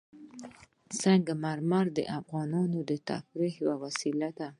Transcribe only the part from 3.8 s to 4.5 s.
وسیله ده.